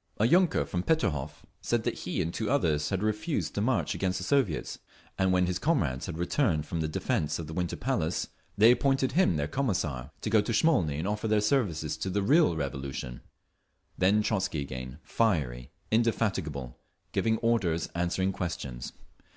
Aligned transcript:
'"A 0.18 0.24
yunker 0.26 0.66
from 0.66 0.82
Peterhof 0.82 1.44
said 1.60 1.84
that 1.84 1.98
he 1.98 2.20
and 2.20 2.34
two 2.34 2.50
others 2.50 2.88
had 2.88 3.00
refused 3.00 3.54
to 3.54 3.60
march 3.60 3.94
against 3.94 4.18
the 4.18 4.24
Soviets; 4.24 4.80
and 5.16 5.30
when 5.32 5.46
his 5.46 5.60
comrades 5.60 6.06
had 6.06 6.18
returned 6.18 6.66
from 6.66 6.80
the 6.80 6.88
defence 6.88 7.38
of 7.38 7.46
the 7.46 7.52
Winter 7.52 7.76
Palace 7.76 8.26
they 8.56 8.72
appointed 8.72 9.12
him 9.12 9.36
their 9.36 9.46
Commissar, 9.46 10.10
to 10.20 10.30
go 10.30 10.40
to 10.40 10.52
Smolny 10.52 10.98
and 10.98 11.06
offer 11.06 11.28
their 11.28 11.40
services 11.40 11.96
to 11.98 12.10
the 12.10 12.24
real 12.24 12.56
Revolution…. 12.56 13.20
Then 13.96 14.20
Trotzky 14.20 14.62
again, 14.62 14.98
fiery, 15.04 15.70
indefatigable, 15.92 16.76
giving 17.12 17.36
orders, 17.38 17.88
answering 17.94 18.32
questions. 18.32 18.92